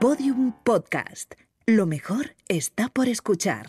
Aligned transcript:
Podium 0.00 0.52
Podcast. 0.64 1.34
Lo 1.66 1.84
mejor 1.84 2.34
está 2.48 2.88
por 2.88 3.06
escuchar. 3.06 3.66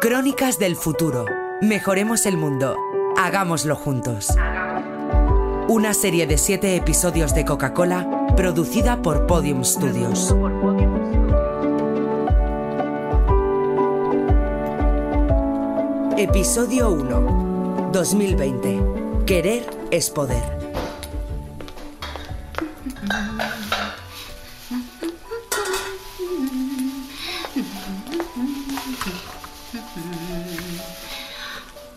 Crónicas 0.00 0.58
del 0.58 0.74
futuro. 0.74 1.24
Mejoremos 1.62 2.26
el 2.26 2.36
mundo. 2.36 2.76
Hagámoslo 3.16 3.76
juntos. 3.76 4.34
Una 5.68 5.94
serie 5.94 6.26
de 6.26 6.36
siete 6.36 6.74
episodios 6.74 7.32
de 7.32 7.44
Coca-Cola 7.44 8.26
producida 8.36 9.02
por 9.02 9.28
Podium 9.28 9.62
Studios. 9.62 10.34
Episodio 16.18 16.88
1. 16.92 17.90
2020. 17.92 19.24
Querer 19.26 19.68
es 19.90 20.08
poder. 20.08 20.42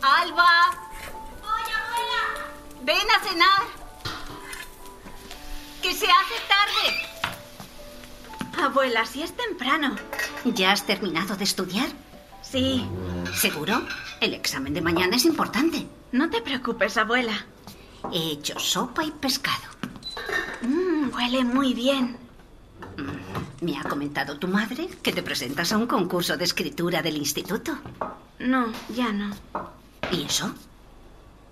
¡Alba! 0.02 0.70
¡Oye, 1.42 1.74
abuela! 1.80 2.22
¡Ven 2.82 2.98
a 2.98 3.20
cenar! 3.24 3.64
¡Que 5.82 5.94
se 5.94 6.08
hace 6.08 6.36
tarde! 6.50 6.88
Abuela, 8.62 9.06
si 9.06 9.24
es 9.24 9.32
temprano. 9.32 9.96
¿Ya 10.44 10.74
has 10.74 10.86
terminado 10.86 11.38
de 11.38 11.46
estudiar? 11.46 11.88
Sí. 12.42 12.86
¿Seguro? 13.34 13.82
El 14.20 14.34
examen 14.34 14.74
de 14.74 14.82
mañana 14.82 15.16
es 15.16 15.26
importante. 15.26 15.88
No 16.12 16.30
te 16.30 16.42
preocupes, 16.42 16.98
abuela. 16.98 17.46
He 18.12 18.32
hecho 18.32 18.60
sopa 18.60 19.04
y 19.04 19.12
pescado. 19.12 19.64
Mmm, 20.62 21.10
huele 21.14 21.44
muy 21.44 21.74
bien. 21.74 22.18
Me 23.62 23.78
ha 23.78 23.84
comentado 23.84 24.38
tu 24.38 24.48
madre 24.48 24.90
que 25.04 25.12
te 25.14 25.24
presentas 25.24 25.72
a 25.72 25.78
un 25.78 25.88
concurso 25.88 26.38
de 26.38 26.46
escritura 26.46 27.02
del 27.02 27.18
instituto. 27.18 27.78
No, 28.40 28.72
ya 28.96 29.12
no. 29.12 29.32
¿Y 30.12 30.24
eso? 30.24 30.54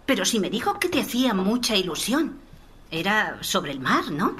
Pero 0.05 0.25
si 0.25 0.39
me 0.39 0.49
dijo 0.49 0.79
que 0.79 0.89
te 0.89 1.01
hacía 1.01 1.33
mucha 1.33 1.75
ilusión. 1.75 2.39
Era 2.89 3.37
sobre 3.43 3.71
el 3.71 3.81
mar, 3.81 4.09
¿no? 4.11 4.35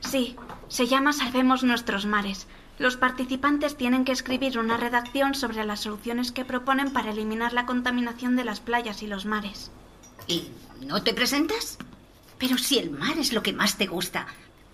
Sí, 0.00 0.34
se 0.68 0.88
llama 0.88 1.12
Salvemos 1.12 1.62
nuestros 1.62 2.06
mares. 2.06 2.48
Los 2.82 2.96
participantes 2.96 3.76
tienen 3.76 4.04
que 4.04 4.10
escribir 4.10 4.58
una 4.58 4.76
redacción 4.76 5.36
sobre 5.36 5.64
las 5.64 5.82
soluciones 5.82 6.32
que 6.32 6.44
proponen 6.44 6.92
para 6.92 7.12
eliminar 7.12 7.52
la 7.52 7.64
contaminación 7.64 8.34
de 8.34 8.42
las 8.42 8.58
playas 8.58 9.04
y 9.04 9.06
los 9.06 9.24
mares. 9.24 9.70
¿Y 10.26 10.48
no 10.84 11.00
te 11.00 11.14
presentas? 11.14 11.78
Pero 12.38 12.58
si 12.58 12.80
el 12.80 12.90
mar 12.90 13.16
es 13.18 13.32
lo 13.32 13.40
que 13.40 13.52
más 13.52 13.78
te 13.78 13.86
gusta, 13.86 14.26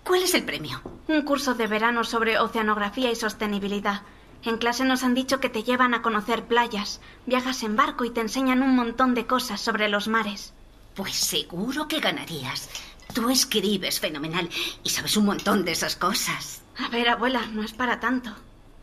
¿cuál 0.03 0.23
es 0.23 0.33
el 0.33 0.43
premio? 0.43 0.81
Un 1.07 1.21
curso 1.21 1.53
de 1.53 1.67
verano 1.67 2.03
sobre 2.03 2.39
oceanografía 2.39 3.11
y 3.11 3.15
sostenibilidad. 3.15 4.01
En 4.41 4.57
clase 4.57 4.85
nos 4.85 5.03
han 5.03 5.13
dicho 5.13 5.39
que 5.39 5.49
te 5.49 5.61
llevan 5.61 5.93
a 5.93 6.01
conocer 6.01 6.45
playas, 6.45 7.01
viajas 7.27 7.61
en 7.61 7.75
barco 7.75 8.05
y 8.05 8.09
te 8.09 8.21
enseñan 8.21 8.63
un 8.63 8.75
montón 8.75 9.13
de 9.13 9.27
cosas 9.27 9.61
sobre 9.61 9.87
los 9.87 10.07
mares. 10.07 10.51
Pues 10.95 11.13
seguro 11.13 11.87
que 11.87 11.99
ganarías. 11.99 12.71
Tú 13.13 13.29
escribes 13.29 13.99
fenomenal 13.99 14.49
y 14.83 14.89
sabes 14.89 15.15
un 15.15 15.25
montón 15.25 15.63
de 15.63 15.73
esas 15.73 15.95
cosas. 15.95 16.63
A 16.83 16.89
ver, 16.89 17.09
abuela, 17.09 17.45
no 17.47 17.63
es 17.63 17.73
para 17.73 17.99
tanto. 17.99 18.35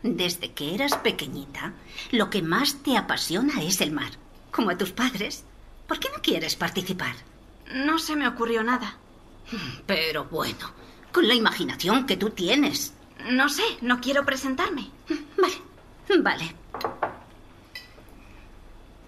Desde 0.03 0.51
que 0.53 0.75
eras 0.75 0.95
pequeñita, 0.97 1.73
lo 2.11 2.29
que 2.29 2.41
más 2.41 2.83
te 2.83 2.95
apasiona 2.97 3.61
es 3.63 3.81
el 3.81 3.91
mar. 3.91 4.11
Como 4.51 4.69
a 4.69 4.77
tus 4.77 4.91
padres. 4.91 5.43
¿Por 5.87 5.99
qué 5.99 6.09
no 6.15 6.21
quieres 6.21 6.55
participar? 6.55 7.15
No 7.73 7.97
se 7.99 8.15
me 8.15 8.27
ocurrió 8.27 8.63
nada. 8.63 8.97
Pero 9.85 10.25
bueno, 10.25 10.71
con 11.11 11.27
la 11.27 11.33
imaginación 11.33 12.05
que 12.05 12.17
tú 12.17 12.29
tienes. 12.29 12.93
No 13.31 13.49
sé, 13.49 13.63
no 13.81 13.99
quiero 13.99 14.25
presentarme. 14.25 14.91
Vale, 15.37 16.21
vale. 16.21 16.55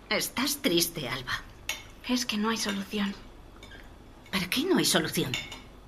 Estás 0.09 0.57
triste, 0.57 1.07
Alba. 1.07 1.43
Es 2.07 2.25
que 2.25 2.37
no 2.37 2.49
hay 2.49 2.57
solución. 2.57 3.13
¿Para 4.31 4.49
qué 4.49 4.63
no 4.63 4.77
hay 4.77 4.85
solución? 4.85 5.31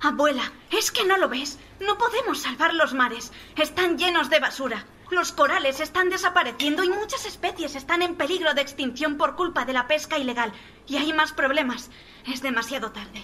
Abuela, 0.02 0.50
es 0.70 0.90
que 0.90 1.04
no 1.04 1.16
lo 1.16 1.28
ves. 1.28 1.58
No 1.80 1.96
podemos 1.96 2.40
salvar 2.42 2.74
los 2.74 2.92
mares. 2.92 3.32
Están 3.56 3.96
llenos 3.96 4.30
de 4.30 4.40
basura. 4.40 4.84
Los 5.10 5.30
corales 5.30 5.78
están 5.78 6.10
desapareciendo 6.10 6.82
y 6.82 6.88
muchas 6.88 7.24
especies 7.24 7.76
están 7.76 8.02
en 8.02 8.16
peligro 8.16 8.52
de 8.54 8.62
extinción 8.62 9.16
por 9.16 9.36
culpa 9.36 9.64
de 9.64 9.72
la 9.72 9.86
pesca 9.86 10.18
ilegal. 10.18 10.52
Y 10.88 10.96
hay 10.96 11.12
más 11.12 11.32
problemas. 11.32 11.90
Es 12.26 12.42
demasiado 12.42 12.90
tarde. 12.90 13.22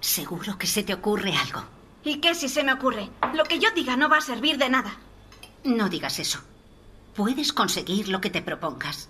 Seguro 0.00 0.56
que 0.56 0.66
se 0.66 0.82
te 0.82 0.94
ocurre 0.94 1.36
algo. 1.36 1.62
¿Y 2.04 2.20
qué 2.20 2.34
si 2.34 2.48
se 2.48 2.64
me 2.64 2.72
ocurre? 2.72 3.10
Lo 3.34 3.44
que 3.44 3.58
yo 3.58 3.70
diga 3.72 3.96
no 3.96 4.08
va 4.08 4.18
a 4.18 4.22
servir 4.22 4.56
de 4.58 4.70
nada. 4.70 4.96
No 5.64 5.88
digas 5.88 6.18
eso. 6.18 6.40
Puedes 7.14 7.52
conseguir 7.52 8.08
lo 8.08 8.20
que 8.20 8.30
te 8.30 8.40
propongas. 8.40 9.08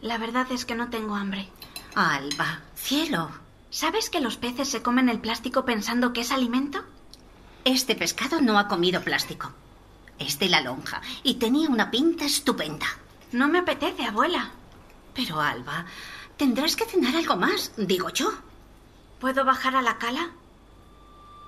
La 0.00 0.18
verdad 0.18 0.46
es 0.50 0.64
que 0.64 0.74
no 0.74 0.88
tengo 0.88 1.14
hambre. 1.14 1.48
Alba, 1.94 2.60
cielo. 2.74 3.30
¿Sabes 3.72 4.10
que 4.10 4.20
los 4.20 4.36
peces 4.36 4.68
se 4.68 4.82
comen 4.82 5.08
el 5.08 5.18
plástico 5.18 5.64
pensando 5.64 6.12
que 6.12 6.20
es 6.20 6.30
alimento? 6.30 6.84
Este 7.64 7.96
pescado 7.96 8.42
no 8.42 8.58
ha 8.58 8.68
comido 8.68 9.00
plástico. 9.00 9.50
Es 10.18 10.38
de 10.38 10.50
la 10.50 10.60
lonja 10.60 11.00
y 11.22 11.36
tenía 11.36 11.70
una 11.70 11.90
pinta 11.90 12.26
estupenda. 12.26 12.84
No 13.32 13.48
me 13.48 13.60
apetece, 13.60 14.04
abuela. 14.04 14.50
Pero, 15.14 15.40
Alba, 15.40 15.86
tendrás 16.36 16.76
que 16.76 16.84
cenar 16.84 17.16
algo 17.16 17.36
más, 17.36 17.72
digo 17.78 18.10
yo. 18.10 18.30
¿Puedo 19.18 19.42
bajar 19.46 19.74
a 19.74 19.80
la 19.80 19.96
cala? 19.96 20.32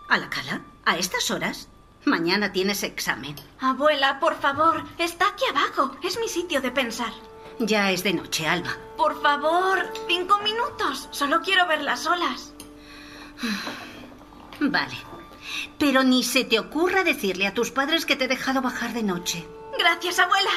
¿A 0.09 0.17
la 0.17 0.31
cala? 0.31 0.63
¿A 0.87 0.97
estas 0.97 1.31
horas? 1.31 1.69
Mañana 2.07 2.53
tienes 2.53 2.85
examen. 2.85 3.37
Abuela, 3.61 4.19
por 4.19 4.41
favor, 4.41 4.83
está 4.97 5.29
aquí 5.29 5.45
abajo. 5.51 5.95
Es 6.03 6.19
mi 6.19 6.29
sitio 6.29 6.63
de 6.63 6.71
pensar. 6.71 7.13
Ya 7.59 7.91
es 7.91 8.03
de 8.03 8.13
noche, 8.15 8.47
Alba. 8.47 8.77
Por 8.97 9.21
favor, 9.23 9.93
cinco 10.09 10.39
minutos. 10.39 11.09
Solo 11.11 11.41
quiero 11.41 11.67
ver 11.67 11.83
las 11.83 12.07
olas. 12.07 12.53
Vale. 14.61 14.97
Pero 15.79 16.03
ni 16.03 16.23
se 16.23 16.45
te 16.45 16.59
ocurra 16.59 17.05
decirle 17.05 17.47
a 17.47 17.55
tus 17.55 17.71
padres 17.71 18.07
que 18.07 18.17
te 18.17 18.25
he 18.25 18.29
dejado 18.29 18.63
bajar 18.63 18.93
de 18.93 19.03
noche. 19.03 19.47
Gracias, 19.79 20.19
abuela. 20.19 20.51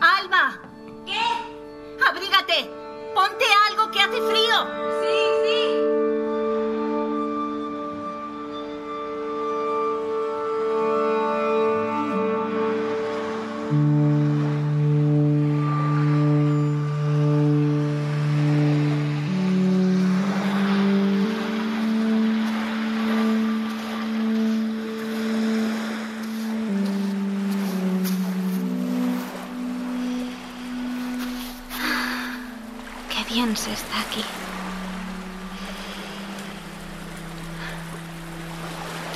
Alba. 0.00 0.60
¿Qué? 1.06 1.20
Abrígate. 2.06 2.70
Ponte 3.14 3.44
algo 3.68 3.90
que 3.90 4.00
hace 4.00 4.20
frío. 4.20 4.66
Sí, 5.02 5.18
sí. 5.44 5.67
Qué 33.38 33.44
bien 33.44 33.56
se 33.56 33.72
está 33.72 34.00
aquí. 34.00 34.24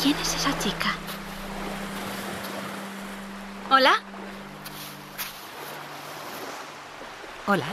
¿Quién 0.01 0.17
es 0.17 0.35
esa 0.37 0.57
chica? 0.61 0.95
¿Hola? 3.69 3.95
Hola, 7.49 7.67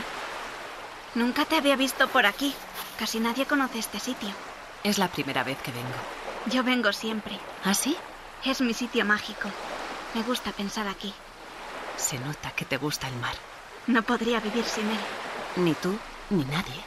Nunca 1.14 1.44
te 1.44 1.56
había 1.56 1.76
visto 1.76 2.08
por 2.08 2.26
aquí. 2.26 2.52
Casi 2.98 3.20
nadie 3.20 3.46
conoce 3.46 3.78
este 3.78 4.00
sitio. 4.00 4.30
es 4.82 4.98
la 4.98 5.06
primera 5.06 5.44
vez 5.44 5.58
que 5.62 5.70
vengo. 5.70 6.00
Yo 6.46 6.64
vengo 6.64 6.92
siempre. 6.92 7.38
¿Ah, 7.64 7.74
sí? 7.74 7.96
Es 8.44 8.60
mi 8.60 8.74
sitio 8.74 9.04
mágico. 9.04 9.48
Me 10.14 10.22
gusta 10.24 10.50
pensar 10.50 10.88
aquí. 10.88 11.14
Se 11.96 12.18
nota 12.18 12.50
que 12.50 12.64
te 12.64 12.76
gusta 12.76 13.06
el 13.06 13.14
mar. 13.18 13.36
No 13.86 14.02
podría 14.02 14.40
vivir 14.40 14.64
sin 14.64 14.90
él. 14.90 15.00
Ni 15.54 15.74
tú, 15.74 15.96
ni 16.30 16.44
nadie. 16.44 16.82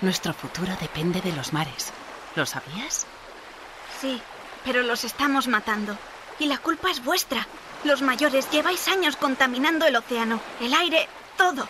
Nuestro 0.00 0.32
futuro 0.34 0.72
depende 0.80 1.20
de 1.20 1.32
los 1.32 1.52
mares. 1.52 1.92
¿Lo 2.36 2.46
sabías? 2.46 3.06
Sí, 4.00 4.20
pero 4.64 4.82
los 4.82 5.04
estamos 5.04 5.48
matando. 5.48 5.96
Y 6.38 6.46
la 6.46 6.58
culpa 6.58 6.90
es 6.90 7.02
vuestra. 7.02 7.46
Los 7.84 8.02
mayores 8.02 8.50
lleváis 8.50 8.88
años 8.88 9.16
contaminando 9.16 9.86
el 9.86 9.96
océano, 9.96 10.40
el 10.60 10.74
aire, 10.74 11.08
todo. 11.36 11.68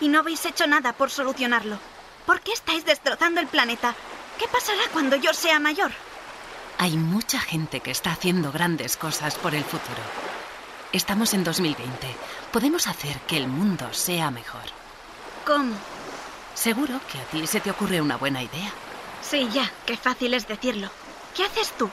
Y 0.00 0.08
no 0.08 0.20
habéis 0.20 0.44
hecho 0.44 0.66
nada 0.66 0.92
por 0.92 1.10
solucionarlo. 1.10 1.78
¿Por 2.26 2.40
qué 2.40 2.52
estáis 2.52 2.84
destrozando 2.84 3.40
el 3.40 3.46
planeta? 3.46 3.94
¿Qué 4.38 4.46
pasará 4.48 4.82
cuando 4.92 5.16
yo 5.16 5.32
sea 5.34 5.60
mayor? 5.60 5.92
Hay 6.78 6.96
mucha 6.96 7.38
gente 7.38 7.80
que 7.80 7.90
está 7.90 8.12
haciendo 8.12 8.50
grandes 8.50 8.96
cosas 8.96 9.36
por 9.36 9.54
el 9.54 9.64
futuro. 9.64 10.02
Estamos 10.92 11.34
en 11.34 11.44
2020. 11.44 12.06
Podemos 12.52 12.86
hacer 12.86 13.18
que 13.26 13.36
el 13.36 13.48
mundo 13.48 13.92
sea 13.92 14.30
mejor. 14.30 14.62
¿Cómo? 15.44 15.74
Seguro 16.54 17.00
que 17.10 17.18
a 17.18 17.24
ti 17.24 17.46
se 17.46 17.60
te 17.60 17.70
ocurre 17.70 18.00
una 18.00 18.16
buena 18.16 18.42
idea. 18.42 18.72
Sí, 19.22 19.48
ya, 19.52 19.70
qué 19.86 19.96
fácil 19.96 20.34
es 20.34 20.46
decirlo. 20.46 20.88
¿Qué 21.34 21.44
haces 21.44 21.72
tú? 21.72 21.90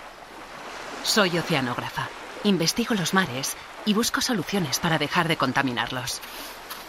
Soy 1.03 1.37
oceanógrafa. 1.37 2.07
Investigo 2.43 2.95
los 2.95 3.13
mares 3.13 3.55
y 3.85 3.93
busco 3.93 4.21
soluciones 4.21 4.79
para 4.79 4.97
dejar 4.97 5.27
de 5.27 5.37
contaminarlos. 5.37 6.21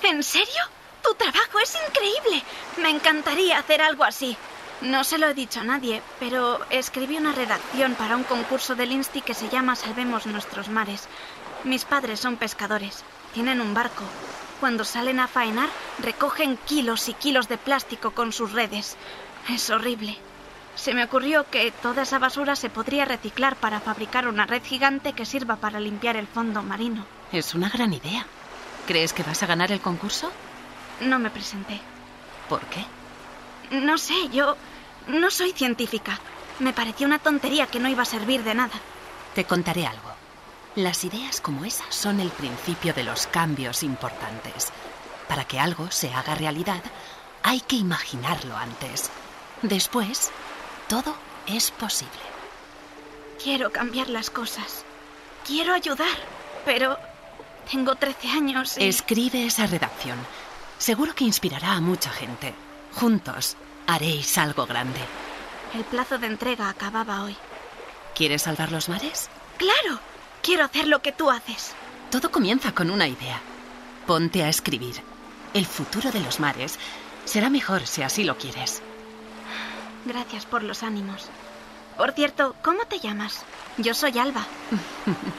¿En 0.02 0.22
serio? 0.22 0.62
Tu 1.02 1.14
trabajo 1.14 1.58
es 1.62 1.76
increíble. 1.88 2.42
Me 2.78 2.90
encantaría 2.90 3.58
hacer 3.58 3.80
algo 3.82 4.04
así. 4.04 4.36
No 4.82 5.04
se 5.04 5.19
lo 5.19 5.28
he 5.28 5.34
dicho 5.34 5.60
a 5.60 5.64
nadie, 5.64 6.02
pero 6.19 6.60
escribí 6.70 7.16
una 7.16 7.32
redacción 7.32 7.94
para 7.94 8.16
un 8.16 8.24
concurso 8.24 8.74
del 8.74 8.92
Insti 8.92 9.22
que 9.22 9.34
se 9.34 9.48
llama 9.48 9.76
Salvemos 9.76 10.26
nuestros 10.26 10.69
mares. 10.69 11.08
Mis 11.64 11.84
padres 11.84 12.19
son 12.20 12.36
pescadores. 12.36 13.04
Tienen 13.32 13.60
un 13.60 13.74
barco. 13.74 14.02
Cuando 14.62 14.85
salen 14.85 15.19
a 15.19 15.26
faenar, 15.26 15.69
recogen 15.99 16.56
kilos 16.56 17.09
y 17.09 17.14
kilos 17.14 17.49
de 17.49 17.59
plástico 17.59 18.12
con 18.12 18.32
sus 18.32 18.53
redes. 18.53 18.97
Es 19.49 19.69
horrible. 19.70 20.17
Se 20.76 20.94
me 20.94 21.03
ocurrió 21.03 21.50
que 21.50 21.73
toda 21.73 22.03
esa 22.03 22.20
basura 22.20 22.55
se 22.55 22.70
podría 22.70 23.05
reciclar 23.05 23.56
para 23.56 23.81
fabricar 23.81 24.29
una 24.29 24.47
red 24.47 24.62
gigante 24.62 25.14
que 25.14 25.26
sirva 25.26 25.56
para 25.56 25.81
limpiar 25.81 26.17
el 26.17 26.29
fondo 26.29 26.62
marino. 26.62 27.05
Es 27.32 27.56
una 27.56 27.70
gran 27.70 27.93
idea. 27.93 28.25
¿Crees 28.87 29.12
que 29.12 29.25
vas 29.25 29.43
a 29.43 29.47
ganar 29.47 29.73
el 29.73 29.81
concurso? 29.81 30.31
No 31.00 31.19
me 31.19 31.31
presenté. 31.31 31.81
¿Por 32.49 32.61
qué? 32.67 32.85
No 33.79 33.99
sé, 33.99 34.29
yo 34.29 34.56
no 35.08 35.32
soy 35.32 35.50
científica. 35.50 36.20
Me 36.61 36.73
pareció 36.73 37.08
una 37.08 37.19
tontería 37.19 37.67
que 37.67 37.81
no 37.81 37.88
iba 37.88 38.03
a 38.03 38.05
servir 38.05 38.44
de 38.44 38.55
nada. 38.55 38.75
Te 39.35 39.44
contaré 39.44 39.88
algo. 39.88 40.21
Las 40.74 41.04
ideas 41.04 41.42
como 41.42 41.66
esas 41.66 41.94
son 41.94 42.19
el 42.19 42.30
principio 42.30 42.94
de 42.94 43.04
los 43.04 43.26
cambios 43.26 43.82
importantes. 43.82 44.72
Para 45.28 45.44
que 45.44 45.60
algo 45.60 45.90
se 45.90 46.14
haga 46.14 46.34
realidad, 46.34 46.82
hay 47.42 47.60
que 47.60 47.76
imaginarlo 47.76 48.56
antes. 48.56 49.10
Después, 49.60 50.30
todo 50.88 51.14
es 51.46 51.70
posible. 51.72 52.12
Quiero 53.42 53.70
cambiar 53.70 54.08
las 54.08 54.30
cosas. 54.30 54.86
Quiero 55.46 55.74
ayudar, 55.74 56.06
pero 56.64 56.96
tengo 57.70 57.94
13 57.96 58.28
años 58.28 58.78
y... 58.78 58.84
Escribe 58.84 59.44
esa 59.44 59.66
redacción. 59.66 60.19
Seguro 60.78 61.14
que 61.14 61.24
inspirará 61.24 61.72
a 61.72 61.80
mucha 61.82 62.10
gente. 62.10 62.54
Juntos 62.94 63.56
haréis 63.86 64.38
algo 64.38 64.64
grande. 64.64 65.00
El 65.74 65.84
plazo 65.84 66.16
de 66.16 66.28
entrega 66.28 66.70
acababa 66.70 67.24
hoy. 67.24 67.36
¿Quieres 68.14 68.42
salvar 68.42 68.72
los 68.72 68.88
mares? 68.88 69.28
¡Claro! 69.58 70.00
Quiero 70.43 70.65
hacer 70.65 70.89
lo 70.89 71.00
que 71.03 71.12
tú 71.12 71.31
haces. 71.31 71.73
Todo 72.11 72.31
comienza 72.31 72.73
con 72.75 72.91
una 72.91 73.06
idea. 73.06 73.41
Ponte 74.06 74.43
a 74.43 74.49
escribir. 74.49 74.97
El 75.55 75.67
futuro 75.67 76.11
de 76.11 76.21
los 76.21 76.41
mares 76.41 76.79
será 77.25 77.49
mejor 77.49 77.87
si 77.87 78.03
así 78.03 78.25
lo 78.25 78.37
quieres. 78.37 78.83
Gracias 80.05 80.44
por 80.44 80.62
los 80.62 80.83
ánimos. 80.83 81.29
Por 81.97 82.12
cierto, 82.12 82.56
¿cómo 82.62 82.85
te 82.87 82.99
llamas? 82.99 83.44
Yo 83.79 83.94
soy 83.94 84.19
Alba. 84.19 84.44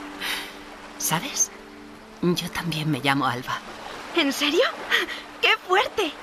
¿Sabes? 0.98 1.52
Yo 2.22 2.50
también 2.52 2.90
me 2.90 3.00
llamo 3.02 3.26
Alba. 3.28 3.60
¿En 4.16 4.32
serio? 4.32 4.64
¡Qué 5.42 5.50
fuerte! 5.68 6.14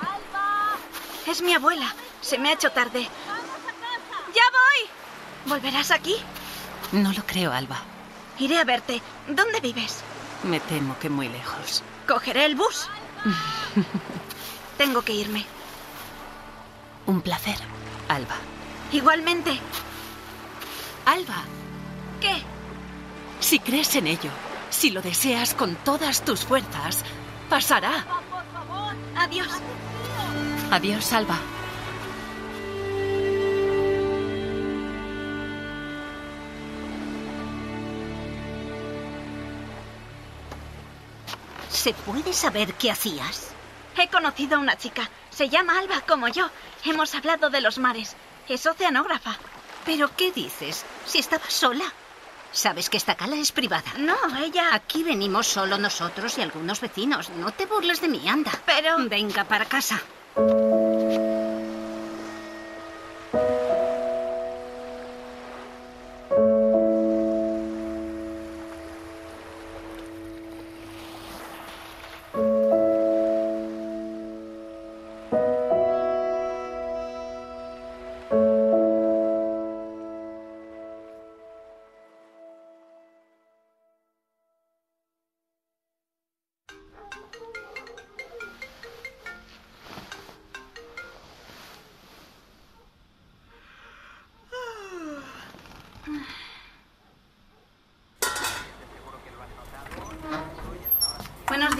¡Alba! 0.00 0.76
Es 1.26 1.42
mi 1.42 1.54
abuela. 1.54 1.94
Se 2.20 2.38
me 2.38 2.48
ha 2.48 2.54
hecho 2.54 2.72
tarde. 2.72 3.02
¡Ya 3.02 4.42
voy! 4.50 4.90
¿Volverás 5.46 5.90
aquí? 5.90 6.16
No 6.92 7.12
lo 7.12 7.22
creo, 7.26 7.52
Alba. 7.52 7.78
Iré 8.38 8.58
a 8.58 8.64
verte. 8.64 9.02
¿Dónde 9.28 9.60
vives? 9.60 10.02
Me 10.44 10.60
temo 10.60 10.98
que 10.98 11.08
muy 11.10 11.28
lejos. 11.28 11.82
Cogeré 12.06 12.44
el 12.44 12.54
bus. 12.54 12.88
Tengo 14.78 15.02
que 15.02 15.12
irme. 15.12 15.44
Un 17.06 17.20
placer, 17.20 17.56
Alba. 18.08 18.36
Igualmente. 18.92 19.58
Alba, 21.04 21.42
¿Qué? 22.20 22.42
si 23.40 23.58
crees 23.60 23.94
en 23.96 24.06
ello, 24.08 24.30
si 24.68 24.90
lo 24.90 25.00
deseas 25.00 25.54
con 25.54 25.74
todas 25.76 26.22
tus 26.22 26.44
fuerzas, 26.44 27.02
pasará. 27.48 28.04
Adiós. 29.16 29.48
Adiós, 30.70 31.12
Alba. 31.12 31.38
¿Se 41.78 41.94
puede 41.94 42.32
saber 42.32 42.74
qué 42.74 42.90
hacías? 42.90 43.52
He 43.96 44.08
conocido 44.08 44.56
a 44.56 44.58
una 44.58 44.76
chica. 44.76 45.08
Se 45.30 45.48
llama 45.48 45.78
Alba 45.78 46.00
como 46.00 46.26
yo. 46.26 46.50
Hemos 46.84 47.14
hablado 47.14 47.50
de 47.50 47.60
los 47.60 47.78
mares. 47.78 48.16
Es 48.48 48.66
oceanógrafa. 48.66 49.36
¿Pero 49.86 50.10
qué 50.16 50.32
dices? 50.32 50.84
Si 51.06 51.18
estabas 51.20 51.52
sola. 51.52 51.84
Sabes 52.50 52.90
que 52.90 52.96
esta 52.96 53.14
cala 53.14 53.36
es 53.36 53.52
privada. 53.52 53.92
No, 53.96 54.16
ella... 54.42 54.74
Aquí 54.74 55.04
venimos 55.04 55.46
solo 55.46 55.78
nosotros 55.78 56.36
y 56.36 56.42
algunos 56.42 56.80
vecinos. 56.80 57.30
No 57.30 57.52
te 57.52 57.66
burles 57.66 58.00
de 58.00 58.08
mí, 58.08 58.28
anda. 58.28 58.50
Pero... 58.66 58.96
Venga 59.08 59.44
para 59.44 59.64
casa. 59.64 60.02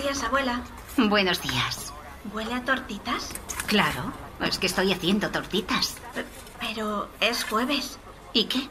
Días, 0.09 0.23
abuela. 0.25 0.63
Buenos 0.97 1.43
días. 1.43 1.93
¿Huele 2.33 2.55
a 2.55 2.65
tortitas? 2.65 3.31
Claro, 3.67 4.13
es 4.41 4.59
que 4.59 4.67
estoy 4.67 4.93
haciendo 4.93 5.31
tortitas. 5.31 5.97
P- 6.15 6.25
Pero 6.61 7.11
es 7.21 7.45
jueves. 7.45 7.99
¿Y 8.33 8.45
qué? 8.45 8.69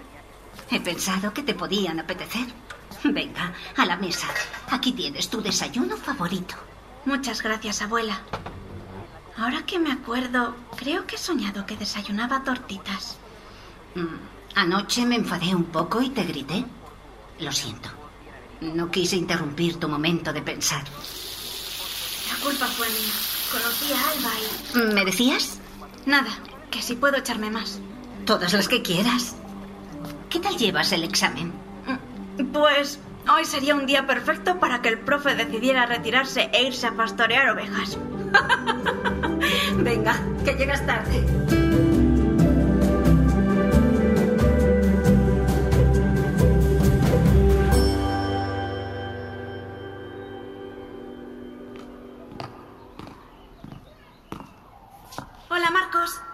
He 0.72 0.80
pensado 0.80 1.34
que 1.34 1.44
te 1.44 1.54
podían 1.54 2.00
apetecer. 2.00 2.48
Venga, 3.04 3.54
a 3.76 3.86
la 3.86 3.98
mesa. 3.98 4.28
Aquí 4.72 4.94
tienes 4.94 5.30
tu 5.30 5.42
desayuno 5.42 5.96
favorito. 5.98 6.56
Muchas 7.06 7.42
gracias, 7.44 7.82
abuela. 7.84 8.20
Ahora 9.38 9.64
que 9.66 9.78
me 9.78 9.92
acuerdo, 9.92 10.56
creo 10.76 11.06
que 11.06 11.16
he 11.16 11.20
soñado 11.20 11.66
que 11.68 11.78
desayunaba 11.78 12.44
tortitas. 12.44 13.18
Mm, 13.96 14.16
Anoche 14.56 15.06
me 15.06 15.18
enfadé 15.18 15.54
un 15.54 15.66
poco 15.66 16.02
y 16.02 16.10
te 16.10 16.24
grité. 16.24 16.66
Lo 17.40 17.52
siento. 17.52 17.90
No 18.62 18.90
quise 18.90 19.16
interrumpir 19.16 19.80
tu 19.80 19.88
momento 19.88 20.34
de 20.34 20.42
pensar. 20.42 20.84
La 22.48 22.54
culpa 22.54 22.68
fue 22.68 22.88
mía. 22.88 23.14
Conocí 23.52 23.92
a 23.92 24.10
Alba 24.12 24.90
y... 24.90 24.94
¿Me 24.94 25.04
decías? 25.04 25.60
Nada, 26.06 26.30
que 26.72 26.82
si 26.82 26.96
puedo 26.96 27.18
echarme 27.18 27.50
más. 27.50 27.80
Todas 28.26 28.54
las 28.54 28.70
que 28.70 28.82
quieras. 28.82 29.36
¿Qué 30.30 30.40
tal 30.40 30.56
llevas 30.56 30.94
el 30.94 31.04
examen? 31.04 31.52
Mm, 32.38 32.46
Pues 32.54 33.00
hoy 33.30 33.44
sería 33.44 33.76
un 33.76 33.86
día 33.86 34.08
perfecto 34.08 34.62
para 34.62 34.82
que 34.82 34.88
el 34.88 35.00
profe 35.00 35.36
decidiera 35.36 35.86
retirarse 35.88 36.50
e 36.54 36.64
irse 36.64 36.88
a 36.88 36.96
pastorear 36.96 37.50
ovejas. 37.50 37.98
Venga, 39.78 40.18
que 40.46 40.54
llegas 40.54 40.86
tarde. 40.86 41.26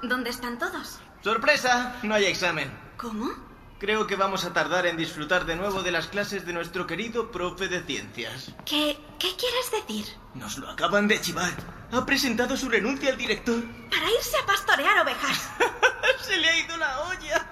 ¿Dónde 0.01 0.29
están 0.29 0.59
todos? 0.59 0.99
¡Sorpresa! 1.23 1.95
No 2.03 2.15
hay 2.15 2.25
examen. 2.25 2.71
¿Cómo? 2.97 3.31
Creo 3.79 4.07
que 4.07 4.15
vamos 4.15 4.45
a 4.45 4.53
tardar 4.53 4.85
en 4.85 4.95
disfrutar 4.95 5.45
de 5.45 5.55
nuevo 5.55 5.83
de 5.83 5.91
las 5.91 6.07
clases 6.07 6.45
de 6.45 6.53
nuestro 6.53 6.87
querido 6.87 7.31
profe 7.31 7.67
de 7.67 7.83
ciencias. 7.83 8.53
¿Qué, 8.65 8.97
qué 9.19 9.35
quieres 9.35 9.71
decir? 9.71 10.05
Nos 10.35 10.57
lo 10.57 10.69
acaban 10.69 11.07
de 11.07 11.19
chivar. 11.19 11.51
Ha 11.91 12.05
presentado 12.05 12.55
su 12.55 12.69
renuncia 12.69 13.09
al 13.09 13.17
director. 13.17 13.61
Para 13.89 14.09
irse 14.09 14.37
a 14.41 14.45
pastorear 14.45 14.99
ovejas. 14.99 15.49
Se 16.21 16.37
le 16.37 16.47
ha 16.47 16.57
ido 16.59 16.77
la 16.77 16.99
olla. 17.01 17.51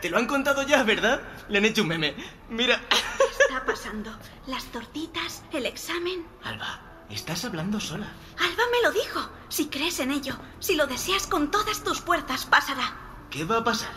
Te 0.00 0.08
lo 0.08 0.18
han 0.18 0.26
contado 0.26 0.62
ya, 0.62 0.82
¿verdad? 0.84 1.20
Le 1.48 1.58
han 1.58 1.64
hecho 1.66 1.82
un 1.82 1.88
meme. 1.88 2.14
Mira. 2.48 2.80
¿Qué 2.88 3.42
está 3.42 3.64
pasando? 3.64 4.18
Las 4.46 4.64
tortitas, 4.66 5.42
el 5.52 5.66
examen. 5.66 6.26
Alba, 6.44 6.80
estás 7.10 7.44
hablando 7.44 7.80
sola. 7.80 8.12
Alba 8.38 8.62
me 8.70 8.82
lo 8.82 8.92
dijo. 8.92 9.28
Si 9.48 9.68
crees 9.68 10.00
en 10.00 10.10
ello, 10.10 10.36
si 10.58 10.74
lo 10.74 10.86
deseas 10.86 11.26
con 11.26 11.50
todas 11.50 11.82
tus 11.84 12.00
fuerzas, 12.00 12.46
pasará. 12.46 12.96
¿Qué 13.30 13.44
va 13.44 13.58
a 13.58 13.64
pasar? 13.64 13.92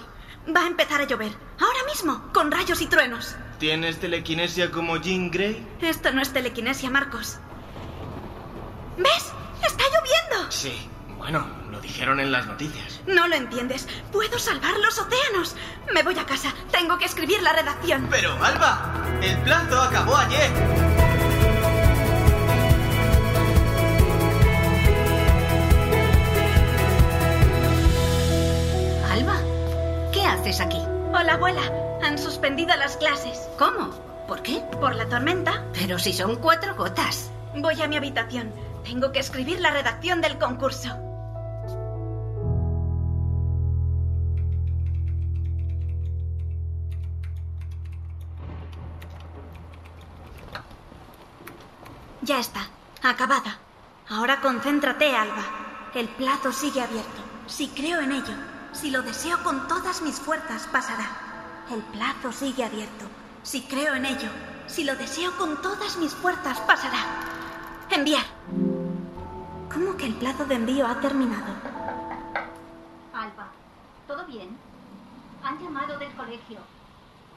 Va 0.56 0.64
a 0.64 0.68
empezar 0.68 1.02
a 1.02 1.06
llover. 1.06 1.32
Ahora 1.60 1.84
mismo, 1.88 2.32
con 2.34 2.52
rayos 2.52 2.82
y 2.82 2.88
truenos. 2.88 3.36
¿Tienes 3.60 4.00
telequinesia 4.00 4.72
como 4.72 4.98
Jean 4.98 5.32
Grey? 5.32 5.68
Esto 5.82 6.12
no 6.12 6.22
es 6.22 6.32
telequinesia, 6.32 6.90
Marcos. 6.90 7.38
¿Ves? 8.98 9.32
¡Está 9.66 9.84
lloviendo! 9.84 10.52
Sí. 10.52 10.90
Bueno, 11.18 11.46
lo 11.70 11.82
dijeron 11.82 12.20
en 12.20 12.32
las 12.32 12.48
noticias. 12.48 13.02
No 13.06 13.28
lo 13.28 13.36
entiendes. 13.36 13.88
Puedo 14.12 14.40
salvar 14.40 14.78
los 14.80 14.98
océanos. 14.98 15.56
Me 15.94 16.02
voy 16.04 16.18
a 16.18 16.26
casa. 16.26 16.54
Tengo 16.72 16.98
que 16.98 17.06
escribir 17.06 17.42
la 17.42 17.54
redacción. 17.54 18.08
Pero, 18.10 18.34
Alba, 18.44 18.94
el 19.22 19.38
plazo 19.40 19.82
acabó 19.82 20.16
ayer. 20.16 20.79
Haces 30.50 30.62
aquí? 30.62 30.80
Hola, 31.14 31.34
abuela. 31.34 31.62
Han 32.04 32.18
suspendido 32.18 32.76
las 32.76 32.98
clases. 32.98 33.48
¿Cómo? 33.58 33.90
¿Por 34.28 34.42
qué? 34.42 34.62
¿Por 34.80 34.96
la 34.96 35.08
tormenta? 35.08 35.64
Pero 35.74 36.00
si 36.00 36.12
son 36.14 36.38
cuatro 36.38 36.76
gotas. 36.76 37.32
Voy 37.56 37.80
a 37.82 37.88
mi 37.88 37.98
habitación. 37.98 38.52
Tengo 38.84 39.12
que 39.12 39.20
escribir 39.20 39.60
la 39.60 39.72
redacción 39.72 40.22
del 40.22 40.38
concurso. 40.38 40.90
Ya 52.22 52.40
está. 52.40 52.68
Acabada. 53.04 53.60
Ahora 54.10 54.42
concéntrate, 54.42 55.16
Alba. 55.16 55.44
El 55.94 56.08
plazo 56.10 56.52
sigue 56.52 56.82
abierto. 56.82 57.22
Si 57.48 57.68
creo 57.70 58.00
en 58.02 58.12
ello, 58.12 58.34
si 58.80 58.92
lo 58.92 59.02
deseo 59.02 59.44
con 59.44 59.68
todas 59.68 60.02
mis 60.02 60.20
fuerzas, 60.20 60.66
pasará. 60.72 61.06
El 61.70 61.82
plazo 61.82 62.32
sigue 62.32 62.64
abierto. 62.64 63.06
Si 63.44 63.62
creo 63.64 63.94
en 63.96 64.06
ello, 64.06 64.30
si 64.68 64.86
lo 64.86 64.96
deseo 64.96 65.36
con 65.38 65.62
todas 65.62 65.98
mis 65.98 66.14
fuerzas, 66.14 66.58
pasará. 66.62 67.00
Enviar. 67.90 68.24
¿Cómo 69.74 69.98
que 69.98 70.06
el 70.06 70.16
plazo 70.16 70.46
de 70.46 70.56
envío 70.56 70.88
ha 70.88 70.98
terminado? 71.02 71.54
Alba, 73.14 73.50
¿todo 74.08 74.26
bien? 74.26 74.58
Han 75.44 75.60
llamado 75.60 76.00
del 76.00 76.14
colegio. 76.14 76.60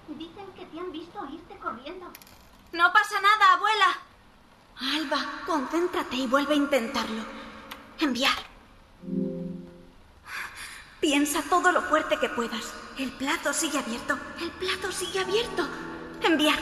Dicen 0.08 0.46
que 0.54 0.66
te 0.66 0.78
han 0.78 0.92
visto 0.92 1.26
irte 1.26 1.58
corriendo. 1.58 2.06
No 2.72 2.92
pasa 2.92 3.20
nada, 3.20 3.54
abuela. 3.54 3.98
Alba, 4.96 5.18
concéntrate 5.44 6.16
y 6.16 6.26
vuelve 6.28 6.54
a 6.54 6.58
intentarlo. 6.58 7.24
Enviar. 7.98 8.51
Piensa 11.12 11.42
todo 11.42 11.72
lo 11.72 11.82
fuerte 11.82 12.16
que 12.16 12.30
puedas. 12.30 12.72
El 12.96 13.12
plazo 13.12 13.52
sigue 13.52 13.76
abierto. 13.76 14.18
El 14.40 14.50
plazo 14.52 14.90
sigue 14.90 15.20
abierto. 15.20 15.68
Enviar. 16.22 16.58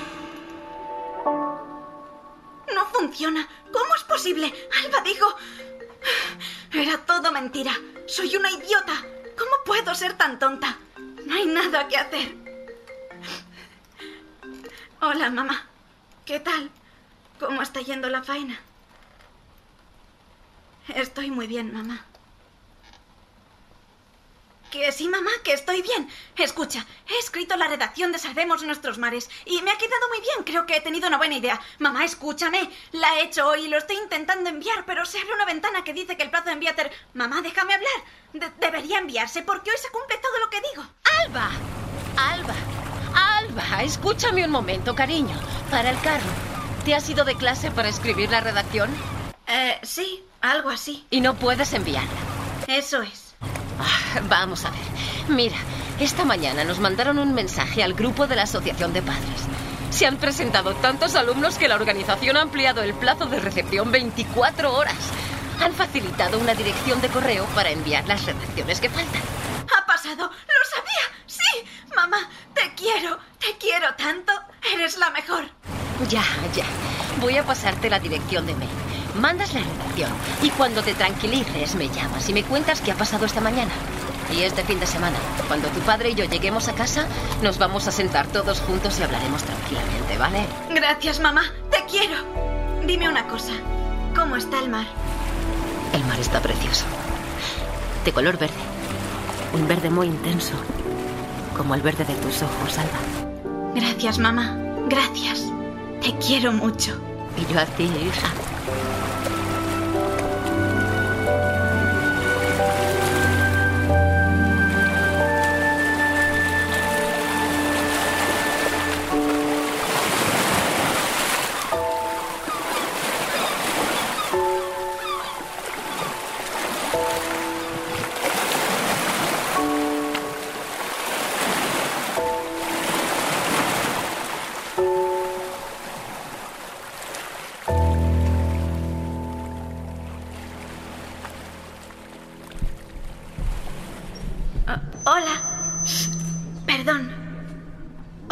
No 2.75 2.85
funciona. 2.87 3.47
¿Cómo 3.73 3.95
es 3.95 4.03
posible? 4.03 4.53
Alba 4.85 5.03
dijo... 5.03 5.37
Era 6.73 6.99
todo 6.99 7.31
mentira. 7.31 7.73
Soy 8.09 8.35
una 8.35 8.51
idiota. 8.51 8.95
¿Cómo 9.39 9.53
puedo 9.65 9.95
ser 9.95 10.15
tan 10.15 10.41
tonta? 10.41 10.77
No 11.27 11.33
hay 11.33 11.47
nada 11.47 11.87
que 11.87 11.97
hacer. 11.97 12.35
Hola, 15.01 15.31
mamá. 15.31 15.69
¿Qué 16.25 16.41
tal? 16.41 16.73
¿Cómo 17.39 17.63
está 17.63 17.83
yendo 17.83 18.09
la 18.09 18.25
faena? 18.25 18.59
Estoy 20.89 21.31
muy 21.31 21.47
bien, 21.47 21.73
mamá. 21.73 22.05
Que 24.71 24.93
sí, 24.93 25.09
mamá, 25.09 25.31
que 25.43 25.53
estoy 25.53 25.83
bien. 25.83 26.09
Escucha, 26.37 26.87
he 27.09 27.19
escrito 27.19 27.57
la 27.57 27.67
redacción 27.67 28.13
de 28.13 28.19
Salvemos 28.21 28.63
Nuestros 28.63 28.99
Mares 28.99 29.29
y 29.45 29.61
me 29.63 29.71
ha 29.73 29.77
quedado 29.79 30.09
muy 30.09 30.21
bien. 30.21 30.45
Creo 30.45 30.65
que 30.65 30.77
he 30.77 30.81
tenido 30.81 31.09
una 31.09 31.17
buena 31.17 31.37
idea. 31.37 31.61
Mamá, 31.81 32.05
escúchame. 32.05 32.71
La 32.93 33.17
he 33.19 33.25
hecho 33.25 33.49
hoy 33.49 33.65
y 33.65 33.69
lo 33.69 33.79
estoy 33.79 33.97
intentando 33.97 34.49
enviar, 34.49 34.85
pero 34.87 35.05
se 35.05 35.19
abre 35.19 35.35
una 35.35 35.45
ventana 35.45 35.83
que 35.83 35.93
dice 35.93 36.17
que 36.17 36.23
el 36.23 36.31
plazo 36.31 36.47
de 36.47 36.53
envía... 36.53 36.77
ter- 36.77 36.93
Mamá, 37.15 37.43
déjame 37.43 37.75
hablar. 37.75 37.91
De- 38.33 38.53
debería 38.61 38.99
enviarse 38.99 39.43
porque 39.43 39.71
hoy 39.71 39.77
se 39.79 39.91
cumple 39.91 40.19
todo 40.19 40.39
lo 40.39 40.51
que 40.51 40.61
digo. 40.71 40.87
Alba, 41.25 41.51
Alba, 42.17 42.55
Alba, 43.15 43.83
escúchame 43.83 44.45
un 44.45 44.51
momento, 44.53 44.95
cariño. 44.95 45.37
Para 45.71 45.91
el 45.91 46.01
carro. 46.01 46.31
¿Te 46.85 46.95
has 46.95 47.09
ido 47.11 47.25
de 47.25 47.35
clase 47.35 47.71
para 47.73 47.89
escribir 47.89 48.31
la 48.31 48.41
redacción? 48.41 48.91
Eh, 49.49 49.79
sí, 49.83 50.25
algo 50.41 50.71
así. 50.71 51.05
Y 51.11 51.21
no 51.21 51.35
puedes 51.35 51.73
enviarla. 51.73 52.09
Eso 52.69 53.03
es. 53.03 53.30
Ah, 53.81 54.21
Vamos 54.29 54.65
a 54.65 54.71
ver. 54.71 54.81
Mira, 55.29 55.57
esta 55.99 56.25
mañana 56.25 56.65
nos 56.65 56.79
mandaron 56.81 57.19
un 57.19 57.35
mensaje 57.35 57.83
al 57.83 57.95
grupo 57.95 58.27
de 58.27 58.37
la 58.37 58.43
Asociación 58.43 58.93
de 58.93 59.03
Padres. 59.03 59.41
Se 59.91 60.07
han 60.07 60.19
presentado 60.19 60.75
tantos 60.77 61.15
alumnos 61.17 61.57
que 61.59 61.69
la 61.69 61.75
organización 61.75 62.37
ha 62.37 62.43
ampliado 62.43 62.83
el 62.83 62.95
plazo 62.95 63.27
de 63.27 63.41
recepción 63.41 63.91
24 63.91 64.73
horas. 64.75 64.97
Han 65.61 65.73
facilitado 65.75 66.39
una 66.39 66.55
dirección 66.55 67.01
de 67.01 67.09
correo 67.09 67.45
para 67.55 67.71
enviar 67.71 68.07
las 68.07 68.25
redacciones 68.25 68.81
que 68.81 68.89
faltan. 68.89 69.23
Ha 69.77 69.87
pasado. 69.87 70.25
Lo 70.31 70.65
sabía. 70.77 71.25
Sí. 71.27 71.65
Mamá, 71.97 72.29
te 72.55 72.73
quiero. 72.75 73.19
Te 73.39 73.57
quiero 73.59 73.95
tanto. 73.97 74.33
Eres 74.75 74.97
la 74.99 75.11
mejor. 75.11 75.45
Ya, 76.09 76.25
ya. 76.55 76.65
Voy 77.21 77.37
a 77.37 77.45
pasarte 77.45 77.91
la 77.91 77.99
dirección 77.99 78.47
de 78.47 78.55
mail. 78.55 78.71
Mandas 79.15 79.53
la 79.55 79.61
redacción 79.61 80.11
y 80.43 80.51
cuando 80.51 80.83
te 80.83 80.95
tranquilices 80.95 81.75
me 81.75 81.89
llamas 81.89 82.29
y 82.29 82.33
me 82.33 82.45
cuentas 82.45 82.81
qué 82.81 82.93
ha 82.93 82.95
pasado 82.95 83.27
esta 83.27 83.41
mañana. 83.41 83.73
Y 84.33 84.43
este 84.43 84.63
fin 84.63 84.79
de 84.79 84.87
semana, 84.87 85.17
cuando 85.49 85.69
tu 85.69 85.81
padre 85.81 86.11
y 86.11 86.15
yo 86.15 86.25
lleguemos 86.25 86.69
a 86.69 86.75
casa, 86.75 87.05
nos 87.43 87.59
vamos 87.59 87.89
a 87.89 87.93
sentar 87.93 88.27
todos 88.29 88.61
juntos 88.61 88.99
y 89.01 89.03
hablaremos 89.03 89.43
tranquilamente, 89.43 90.19
¿vale? 90.19 90.47
Gracias, 90.71 91.19
mamá. 91.19 91.43
Te 91.71 91.85
quiero. 91.91 92.17
Dime 92.87 93.09
una 93.09 93.27
cosa. 93.27 93.53
¿Cómo 94.15 94.37
está 94.37 94.61
el 94.61 94.69
mar? 94.69 94.87
El 95.93 96.05
mar 96.05 96.21
está 96.21 96.41
precioso. 96.41 96.85
De 98.05 98.13
color 98.13 98.39
verde. 98.39 98.55
Un 99.53 99.67
verde 99.67 99.91
muy 99.91 100.07
intenso. 100.07 100.53
Como 101.57 101.75
el 101.75 101.83
verde 101.83 102.05
de 102.05 102.15
tus 102.15 102.43
ojos, 102.43 102.79
Alba. 102.79 103.73
Gracias, 103.75 104.19
mamá. 104.19 104.57
Gracias. 104.89 105.51
Te 106.01 106.17
quiero 106.19 106.53
mucho. 106.53 106.97
Y 107.37 107.53
yo 107.53 107.59
a 107.59 107.65
ti, 107.65 107.85
hija. 107.85 108.29
Thank 108.71 109.15
you. 109.15 109.20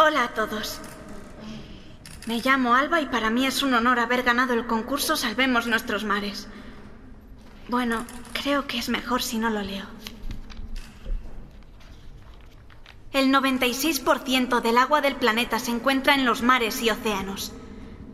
Hola 0.09 0.25
a 0.25 0.29
todos. 0.29 0.81
Me 2.27 2.41
llamo 2.41 2.75
Alba 2.75 3.03
y 3.03 3.07
para 3.09 3.29
mí 3.29 3.45
es 3.45 3.62
un 3.62 3.75
honor 3.75 3.99
haber 3.99 4.23
ganado 4.23 4.55
el 4.55 4.67
concurso 4.67 5.17
Salvemos 5.17 5.67
Nuestros 5.67 6.05
Mares. 6.05 6.49
Bueno, 7.69 8.07
creo 8.33 8.67
que 8.67 8.79
es 8.79 8.88
mejor 8.88 9.23
si 9.23 9.37
no 9.37 9.50
lo 9.50 9.61
leo. 9.61 9.85
El 13.12 13.31
96% 13.31 14.62
del 14.62 14.79
agua 14.79 15.03
del 15.03 15.15
planeta 15.15 15.59
se 15.59 15.73
encuentra 15.73 16.15
en 16.15 16.25
los 16.25 16.41
mares 16.41 16.81
y 16.81 16.88
océanos. 16.88 17.53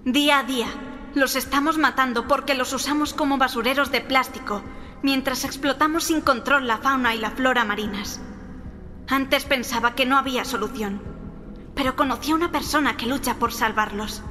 Día 0.04 0.40
a 0.40 0.42
día 0.42 0.66
los 1.14 1.36
estamos 1.36 1.78
matando 1.78 2.26
porque 2.26 2.56
los 2.56 2.72
usamos 2.72 3.14
como 3.14 3.38
basureros 3.38 3.92
de 3.92 4.00
plástico, 4.00 4.64
mientras 5.04 5.44
explotamos 5.44 6.02
sin 6.02 6.22
control 6.22 6.66
la 6.66 6.78
fauna 6.78 7.14
y 7.14 7.20
la 7.20 7.30
flora 7.30 7.64
marinas. 7.64 8.20
Antes 9.06 9.44
pensaba 9.44 9.94
que 9.94 10.06
no 10.06 10.18
había 10.18 10.44
solución, 10.44 11.13
pero 11.74 11.96
conocí 11.96 12.32
a 12.32 12.34
una 12.34 12.52
persona 12.52 12.96
que 12.96 13.06
lucha 13.06 13.34
por 13.34 13.52
salvarlos. 13.52 14.22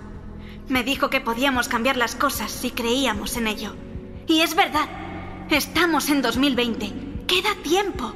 Me 0.67 0.83
dijo 0.83 1.09
que 1.09 1.21
podíamos 1.21 1.67
cambiar 1.67 1.97
las 1.97 2.15
cosas 2.15 2.51
si 2.51 2.71
creíamos 2.71 3.35
en 3.37 3.47
ello. 3.47 3.75
Y 4.27 4.41
es 4.41 4.55
verdad, 4.55 4.87
estamos 5.49 6.09
en 6.09 6.21
2020, 6.21 7.25
queda 7.27 7.55
tiempo. 7.63 8.13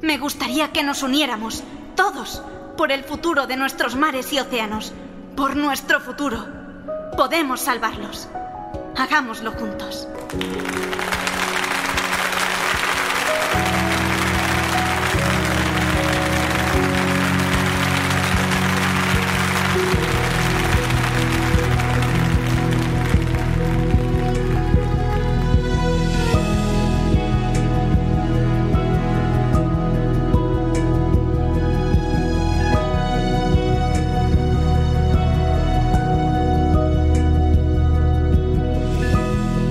Me 0.00 0.18
gustaría 0.18 0.72
que 0.72 0.82
nos 0.82 1.02
uniéramos, 1.02 1.62
todos, 1.96 2.42
por 2.76 2.92
el 2.92 3.04
futuro 3.04 3.46
de 3.46 3.56
nuestros 3.56 3.96
mares 3.96 4.32
y 4.32 4.38
océanos, 4.38 4.92
por 5.36 5.56
nuestro 5.56 6.00
futuro. 6.00 6.46
Podemos 7.16 7.60
salvarlos. 7.60 8.28
Hagámoslo 8.96 9.52
juntos. 9.52 10.08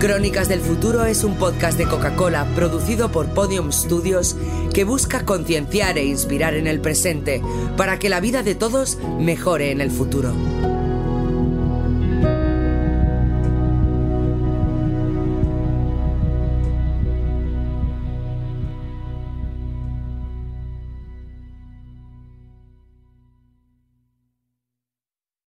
Crónicas 0.02 0.50
del 0.50 0.62
Futuro 0.62 1.06
es 1.06 1.24
un 1.24 1.36
podcast 1.36 1.78
de 1.78 1.86
Coca-Cola 1.86 2.48
producido 2.56 3.12
por 3.12 3.28
Podium 3.36 3.72
Studios 3.72 4.36
que 4.74 4.84
busca 4.84 5.26
concienciar 5.26 6.00
e 6.00 6.06
inspirar 6.06 6.56
en 6.56 6.66
el 6.66 6.82
presente 6.82 7.40
para 7.78 8.00
que 8.00 8.10
la 8.10 8.20
vida 8.20 8.42
de 8.42 8.56
todos 8.56 8.98
mejore 9.20 9.70
en 9.70 9.80
el 9.80 9.92
futuro. 9.92 10.34